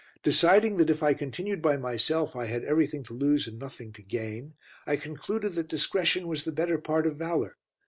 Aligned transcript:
Deciding 0.23 0.77
that 0.77 0.89
if 0.89 1.03
I 1.03 1.13
continued 1.13 1.61
by 1.61 1.77
myself 1.77 2.35
I 2.35 2.45
had 2.45 2.63
everything 2.63 3.03
to 3.03 3.13
lose 3.13 3.47
and 3.47 3.59
nothing 3.59 3.93
to 3.93 4.01
gain, 4.01 4.55
I 4.87 4.95
concluded 4.95 5.53
that 5.53 5.67
discretion 5.67 6.27
was 6.27 6.43
the 6.43 6.51
better 6.51 6.79
part 6.79 7.05
of 7.05 7.17
valour. 7.17 7.59